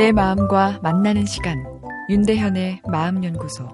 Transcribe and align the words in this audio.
내 0.00 0.12
마음과 0.12 0.80
만나는 0.82 1.26
시간 1.26 1.62
윤대현의 2.08 2.80
마음연구소 2.90 3.68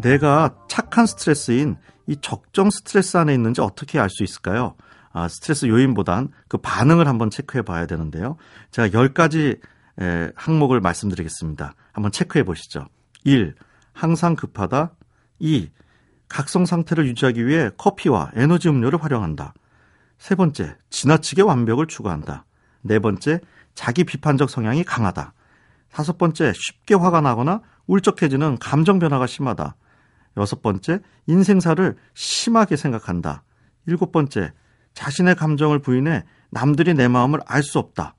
내가 0.00 0.56
착한 0.66 1.04
스트레스인 1.04 1.76
이 2.06 2.16
적정 2.18 2.70
스트레스 2.70 3.18
안에 3.18 3.34
있는지 3.34 3.60
어떻게 3.60 3.98
알 3.98 4.08
수 4.08 4.24
있을까요? 4.24 4.74
아, 5.12 5.28
스트레스 5.28 5.66
요인보단 5.66 6.30
그 6.48 6.56
반응을 6.56 7.08
한번 7.08 7.28
체크해 7.28 7.60
봐야 7.60 7.84
되는데요. 7.84 8.38
제가 8.70 8.88
10가지 8.88 9.60
에, 10.00 10.32
항목을 10.34 10.80
말씀드리겠습니다. 10.80 11.74
한번 11.92 12.10
체크해 12.10 12.42
보시죠. 12.42 12.86
1. 13.24 13.54
항상 13.92 14.34
급하다. 14.34 14.94
2. 15.40 15.68
각성 16.30 16.64
상태를 16.64 17.06
유지하기 17.08 17.46
위해 17.46 17.68
커피와 17.76 18.30
에너지 18.34 18.70
음료를 18.70 19.04
활용한다. 19.04 19.52
세 20.18 20.34
번째, 20.34 20.76
지나치게 20.90 21.42
완벽을 21.42 21.86
추구한다. 21.86 22.44
네 22.82 22.98
번째, 22.98 23.40
자기 23.74 24.04
비판적 24.04 24.50
성향이 24.50 24.84
강하다. 24.84 25.32
다섯 25.90 26.18
번째, 26.18 26.52
쉽게 26.54 26.94
화가 26.94 27.20
나거나 27.20 27.62
울적해지는 27.86 28.58
감정 28.58 28.98
변화가 28.98 29.26
심하다. 29.26 29.76
여섯 30.36 30.62
번째, 30.62 31.00
인생사를 31.26 31.96
심하게 32.14 32.76
생각한다. 32.76 33.42
일곱 33.86 34.12
번째, 34.12 34.52
자신의 34.94 35.34
감정을 35.36 35.80
부인해 35.80 36.24
남들이 36.50 36.94
내 36.94 37.08
마음을 37.08 37.40
알 37.46 37.62
수 37.62 37.78
없다. 37.78 38.14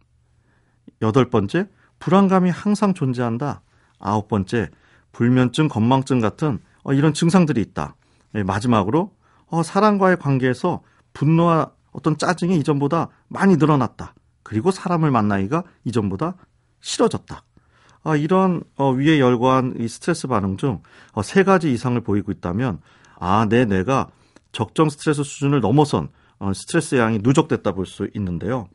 여덟 1.01 1.29
번째, 1.29 1.67
불안감이 1.99 2.49
항상 2.49 2.93
존재한다. 2.93 3.61
아홉 3.99 4.27
번째, 4.27 4.69
불면증, 5.11 5.67
건망증 5.67 6.19
같은 6.19 6.59
어, 6.83 6.93
이런 6.93 7.13
증상들이 7.13 7.61
있다. 7.61 7.95
네, 8.33 8.43
마지막으로 8.43 9.13
어, 9.47 9.63
사람과의 9.63 10.17
관계에서 10.17 10.81
분노와 11.13 11.71
어떤 11.95 12.17
짜증이 12.17 12.57
이전보다 12.59 13.09
많이 13.27 13.55
늘어났다. 13.55 14.13
그리고 14.43 14.71
사람을 14.71 15.11
만나기가 15.11 15.63
이전보다 15.85 16.35
싫어졌다. 16.81 17.41
아, 18.03 18.15
이런 18.15 18.61
어, 18.75 18.91
위에 18.91 19.19
열거한 19.19 19.75
이 19.79 19.87
스트레스 19.87 20.27
반응 20.27 20.57
중세 20.57 21.43
가지 21.43 21.71
이상을 21.71 21.99
보이고 22.01 22.31
있다면 22.31 22.79
아, 23.17 23.47
내 23.49 23.65
뇌가 23.65 24.09
적정 24.51 24.89
스트레스 24.89 25.23
수준을 25.23 25.61
넘어선 25.61 26.09
스트레스 26.53 26.95
양이 26.95 27.19
누적됐다 27.21 27.71
볼 27.71 27.85
수 27.85 28.07
있는데요. 28.13 28.67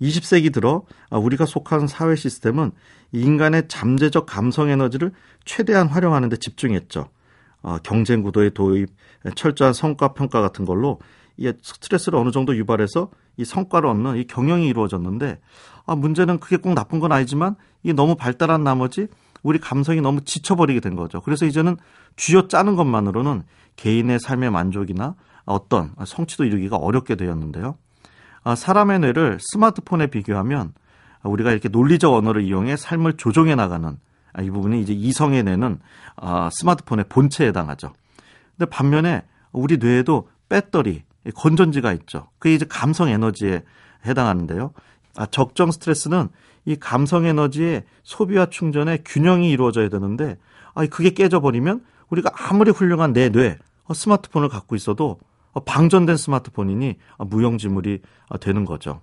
20세기 0.00 0.52
들어 0.52 0.84
아, 1.10 1.18
우리가 1.18 1.44
속한 1.44 1.86
사회 1.88 2.16
시스템은 2.16 2.70
인간의 3.12 3.68
잠재적 3.68 4.24
감성 4.24 4.70
에너지를 4.70 5.12
최대한 5.44 5.88
활용하는 5.88 6.28
데 6.28 6.36
집중했죠. 6.36 7.08
어, 7.62 7.78
경쟁 7.82 8.22
구도의 8.22 8.52
도입, 8.54 8.88
철저한 9.36 9.72
성과 9.72 10.14
평가 10.14 10.40
같은 10.40 10.64
걸로 10.64 10.98
이 11.36 11.52
스트레스를 11.62 12.18
어느 12.18 12.30
정도 12.30 12.56
유발해서 12.56 13.10
이 13.36 13.44
성과를 13.44 13.88
얻는 13.88 14.16
이 14.16 14.26
경영이 14.26 14.66
이루어졌는데 14.68 15.40
아, 15.86 15.96
문제는 15.96 16.38
그게 16.38 16.56
꼭 16.56 16.74
나쁜 16.74 17.00
건 17.00 17.12
아니지만 17.12 17.56
이게 17.82 17.92
너무 17.92 18.14
발달한 18.14 18.62
나머지 18.62 19.08
우리 19.42 19.58
감성이 19.58 20.00
너무 20.00 20.20
지쳐버리게 20.22 20.80
된 20.80 20.94
거죠. 20.94 21.20
그래서 21.20 21.46
이제는 21.46 21.76
쥐어 22.16 22.48
짜는 22.48 22.76
것만으로는 22.76 23.42
개인의 23.76 24.20
삶의 24.20 24.50
만족이나 24.50 25.14
어떤 25.44 25.92
성취도 26.04 26.44
이루기가 26.44 26.76
어렵게 26.76 27.16
되었는데요. 27.16 27.76
아, 28.44 28.54
사람의 28.54 29.00
뇌를 29.00 29.38
스마트폰에 29.40 30.08
비교하면 30.08 30.72
우리가 31.22 31.52
이렇게 31.52 31.68
논리적 31.68 32.12
언어를 32.12 32.42
이용해 32.42 32.76
삶을 32.76 33.16
조종해 33.16 33.54
나가는 33.54 33.96
이 34.40 34.50
부분이 34.50 34.80
이제 34.80 34.92
이성의 34.92 35.42
뇌는 35.44 35.78
아, 36.16 36.50
스마트폰의 36.52 37.06
본체에 37.08 37.48
해당하죠. 37.48 37.92
근데 38.56 38.68
반면에 38.70 39.22
우리 39.52 39.78
뇌에도 39.78 40.28
배터리, 40.48 41.02
건전지가 41.30 41.92
있죠. 41.92 42.28
그게 42.38 42.54
이제 42.54 42.66
감성 42.68 43.08
에너지에 43.08 43.62
해당하는데요. 44.06 44.72
아, 45.16 45.26
적정 45.26 45.70
스트레스는 45.70 46.28
이 46.64 46.76
감성 46.76 47.24
에너지의 47.24 47.84
소비와 48.02 48.46
충전의 48.46 49.02
균형이 49.04 49.50
이루어져야 49.50 49.88
되는데 49.88 50.38
아, 50.74 50.86
그게 50.86 51.10
깨져버리면 51.10 51.84
우리가 52.10 52.30
아무리 52.34 52.70
훌륭한 52.70 53.12
내 53.12 53.30
뇌, 53.30 53.58
어, 53.84 53.94
스마트폰을 53.94 54.48
갖고 54.48 54.76
있어도 54.76 55.18
어, 55.52 55.60
방전된 55.60 56.16
스마트폰이니 56.16 56.96
무용지물이 57.18 58.00
되는 58.40 58.64
거죠. 58.64 59.02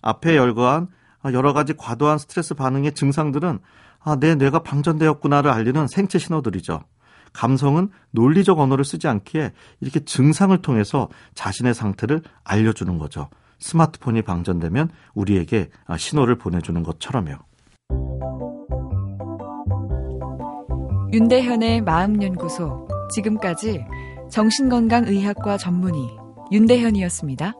앞에 0.00 0.36
열거한 0.36 0.88
여러 1.32 1.52
가지 1.52 1.74
과도한 1.74 2.18
스트레스 2.18 2.54
반응의 2.54 2.94
증상들은 2.94 3.60
내 4.18 4.34
뇌가 4.34 4.62
방전되었구나를 4.64 5.50
알리는 5.50 5.86
생체 5.86 6.18
신호들이죠. 6.18 6.82
감성은 7.32 7.90
논리적 8.10 8.58
언어를 8.58 8.84
쓰지 8.84 9.08
않기에 9.08 9.52
이렇게 9.80 10.00
증상을 10.00 10.56
통해서 10.62 11.08
자신의 11.34 11.74
상태를 11.74 12.22
알려주는 12.44 12.98
거죠. 12.98 13.28
스마트폰이 13.58 14.22
방전되면 14.22 14.90
우리에게 15.14 15.70
신호를 15.96 16.36
보내주는 16.36 16.82
것처럼요. 16.82 17.36
윤대현의 21.12 21.82
마음연구소. 21.82 22.88
지금까지 23.14 23.84
정신건강의학과 24.30 25.58
전문의 25.58 26.08
윤대현이었습니다. 26.50 27.52